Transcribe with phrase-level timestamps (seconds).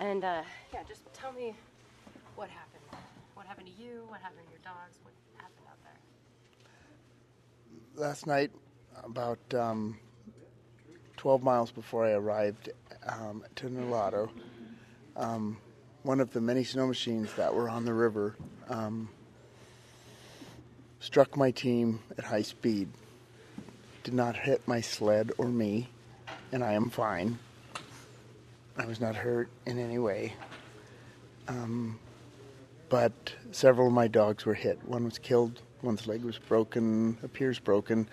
[0.00, 0.42] And uh,
[0.72, 1.54] yeah, just tell me
[2.34, 2.82] what happened.
[3.34, 4.04] What happened to you?
[4.08, 4.98] What happened to your dogs?
[5.02, 5.76] What happened out
[7.94, 8.02] there?
[8.02, 8.50] Last night,
[9.04, 9.98] about um,
[11.18, 12.70] 12 miles before I arrived
[13.06, 14.30] um, to Nulato,
[15.16, 15.58] um,
[16.02, 18.36] one of the many snow machines that were on the river
[18.70, 19.10] um,
[21.00, 22.88] struck my team at high speed.
[24.02, 25.90] Did not hit my sled or me,
[26.52, 27.38] and I am fine.
[28.80, 30.32] I was not hurt in any way.
[31.48, 31.98] Um,
[32.88, 33.12] but
[33.50, 34.82] several of my dogs were hit.
[34.88, 38.08] One was killed, one's leg was broken, appears broken,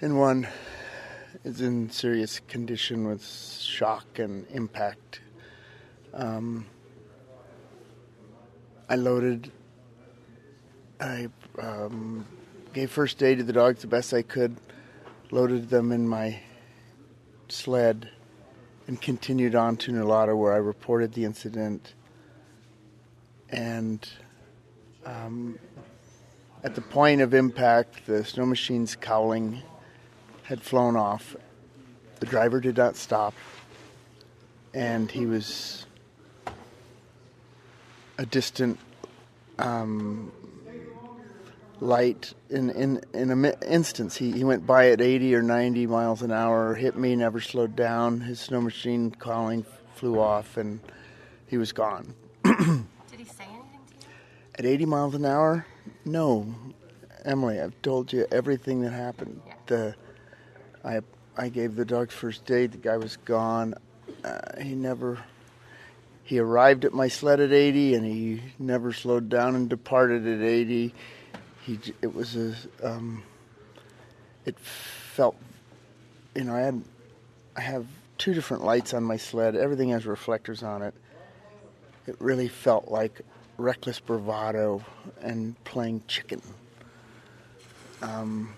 [0.00, 0.46] and one
[1.42, 5.22] is in serious condition with shock and impact.
[6.14, 6.66] Um,
[8.88, 9.50] I loaded,
[11.00, 11.26] I
[11.58, 12.24] um,
[12.72, 14.56] gave first aid to the dogs the best I could,
[15.32, 16.38] loaded them in my
[17.48, 18.08] sled,
[18.90, 21.94] and continued on to Nulato where I reported the incident.
[23.48, 24.04] And
[25.06, 25.60] um,
[26.64, 29.62] at the point of impact, the snow machine's cowling
[30.42, 31.36] had flown off.
[32.18, 33.32] The driver did not stop,
[34.74, 35.86] and he was
[38.18, 38.76] a distant
[39.60, 40.32] um,
[41.80, 44.16] light in in in an instance.
[44.16, 47.74] He he went by at 80 or 90 miles an hour, hit me, never slowed
[47.74, 48.20] down.
[48.20, 49.64] His snow machine cowling
[49.94, 50.80] flew off, and
[51.46, 52.14] he was gone.
[52.44, 52.54] Did
[53.16, 54.12] he say anything to you?
[54.58, 55.66] At 80 miles an hour,
[56.04, 56.54] no.
[57.24, 59.40] Emily, I've told you everything that happened.
[59.46, 59.54] Yeah.
[59.66, 59.94] The
[60.84, 61.00] I
[61.36, 62.72] I gave the dogs first aid.
[62.72, 63.74] The guy was gone.
[64.24, 65.18] Uh, he never.
[66.22, 70.40] He arrived at my sled at 80, and he never slowed down and departed at
[70.40, 70.94] 80.
[71.70, 73.22] He it was a um,
[74.44, 75.36] it felt
[76.34, 76.82] you know I had
[77.56, 77.86] I have
[78.18, 79.54] two different lights on my sled.
[79.54, 80.94] Everything has reflectors on it.
[82.08, 83.20] It really felt like
[83.56, 84.84] reckless bravado
[85.20, 86.42] and playing chicken.
[88.02, 88.52] Um,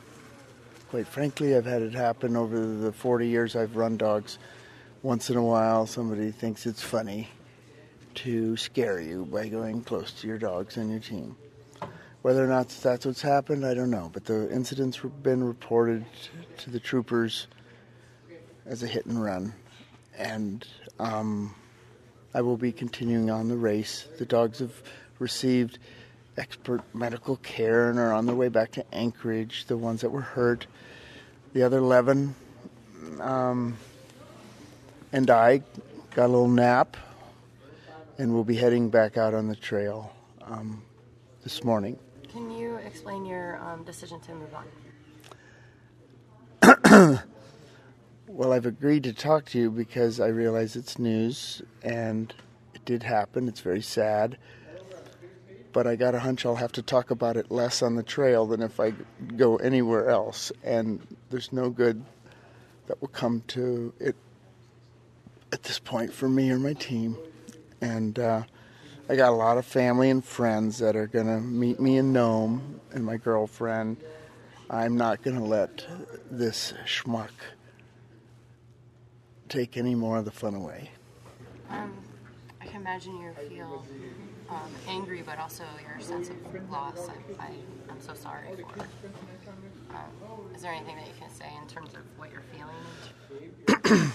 [0.88, 4.38] quite frankly, I've had it happen over the 40 years I've run dogs.
[5.02, 7.28] Once in a while, somebody thinks it's funny
[8.14, 11.36] to scare you by going close to your dogs and your team.
[12.22, 14.10] Whether or not that's what's happened, I don't know.
[14.12, 16.04] But the incident's been reported
[16.58, 17.48] to the troopers
[18.64, 19.52] as a hit and run.
[20.16, 20.66] And
[20.98, 21.54] um,
[22.32, 24.06] I will be continuing on the race.
[24.18, 24.82] The dogs have
[25.18, 25.78] received
[26.36, 30.20] expert medical care and are on their way back to Anchorage, the ones that were
[30.20, 30.66] hurt.
[31.52, 32.34] The other 11
[33.20, 33.76] um,
[35.12, 35.62] and I
[36.14, 36.96] got a little nap,
[38.18, 40.12] and we'll be heading back out on the trail
[40.42, 40.82] um,
[41.42, 41.98] this morning.
[42.84, 44.54] Explain your um, decision to move
[46.62, 47.20] on?
[48.34, 52.32] Well, I've agreed to talk to you because I realize it's news and
[52.74, 53.46] it did happen.
[53.46, 54.38] It's very sad.
[55.74, 58.46] But I got a hunch I'll have to talk about it less on the trail
[58.46, 58.94] than if I
[59.36, 60.50] go anywhere else.
[60.64, 62.02] And there's no good
[62.86, 64.16] that will come to it
[65.52, 67.18] at this point for me or my team.
[67.82, 68.44] And uh,
[69.08, 72.12] I got a lot of family and friends that are going to meet me in
[72.12, 73.96] Nome and my girlfriend.
[74.70, 75.84] I'm not going to let
[76.30, 77.30] this schmuck
[79.48, 80.90] take any more of the fun away.
[81.68, 81.92] Um,
[82.60, 83.84] I can imagine you feel
[84.48, 87.08] um, angry, but also your sense of loss.
[87.08, 87.50] I, I,
[87.90, 88.80] I'm so sorry for.
[89.94, 90.06] Um,
[90.54, 94.12] is there anything that you can say in terms of what you're feeling?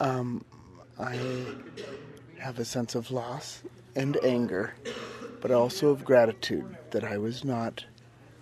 [1.00, 1.18] I
[2.38, 3.62] have a sense of loss
[3.96, 4.74] and anger,
[5.40, 7.84] but also of gratitude that I was not,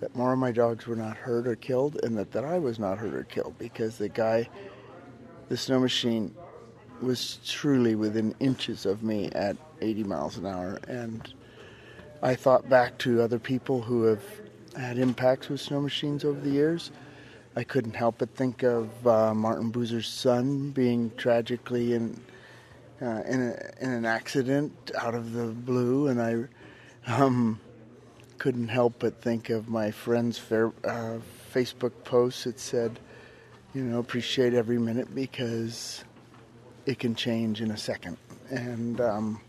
[0.01, 2.81] that more of my dogs were not hurt or killed, and that, that I was
[2.81, 4.49] not hurt or killed because the guy,
[5.49, 6.35] the snow machine,
[7.01, 10.81] was truly within inches of me at 80 miles an hour.
[10.89, 11.33] And
[12.23, 14.23] I thought back to other people who have
[14.77, 16.91] had impacts with snow machines over the years.
[17.55, 22.21] I couldn't help but think of uh, Martin Buser's son being tragically in
[23.01, 27.61] uh, in, a, in an accident out of the blue, and I um,
[28.39, 31.19] couldn't help but think of my friend's fair, uh,
[31.53, 32.99] Facebook post that said,
[33.75, 36.05] you know, appreciate every minute because
[36.87, 38.17] it can change in a second,
[38.51, 39.41] and um,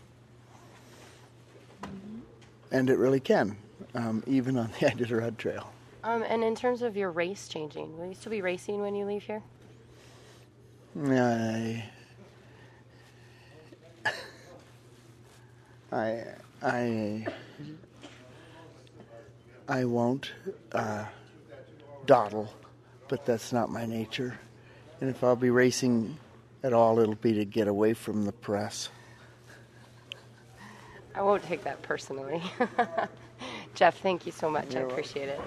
[2.70, 3.56] and it really can,
[3.94, 5.72] um, even on the Iditarod Trail.
[6.02, 9.04] Um, and in terms of your race changing, will you still be racing when you
[9.04, 9.42] leave here?
[10.98, 11.84] I,
[15.92, 16.24] I,
[16.62, 17.26] I,
[19.68, 20.32] I won't
[20.72, 21.04] uh,
[22.06, 22.52] dawdle,
[23.08, 24.38] but that's not my nature.
[25.00, 26.18] And if I'll be racing
[26.62, 28.88] at all, it'll be to get away from the press.
[31.14, 32.42] I won't take that personally.
[33.74, 34.74] Jeff, thank you so much.
[34.74, 35.40] You're I appreciate it.